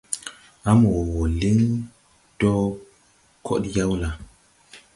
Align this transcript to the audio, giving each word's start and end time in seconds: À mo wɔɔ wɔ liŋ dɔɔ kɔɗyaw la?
À 0.67 0.71
mo 0.79 0.87
wɔɔ 0.95 1.03
wɔ 1.13 1.23
liŋ 1.39 1.59
dɔɔ 2.39 2.63
kɔɗyaw 3.45 3.91
la? 4.01 4.09